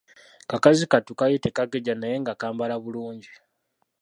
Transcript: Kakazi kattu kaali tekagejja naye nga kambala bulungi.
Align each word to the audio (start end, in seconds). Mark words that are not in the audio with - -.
Kakazi 0.49 0.85
kattu 0.91 1.11
kaali 1.19 1.37
tekagejja 1.43 1.93
naye 1.95 2.15
nga 2.21 2.33
kambala 2.41 2.75
bulungi. 2.83 3.31